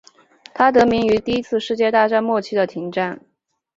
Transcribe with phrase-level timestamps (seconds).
[0.51, 3.21] 它得名于第一次世界大战末期的停战。